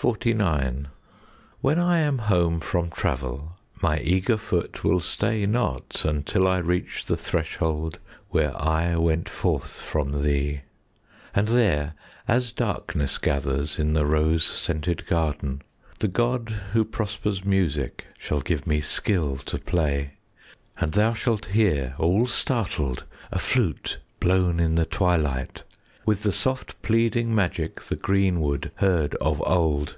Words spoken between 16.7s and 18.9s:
who prospers music Shall give me